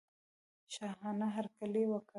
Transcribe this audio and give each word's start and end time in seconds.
شاهانه 0.75 1.27
هرکلی 1.35 1.83
وکړ. 1.91 2.09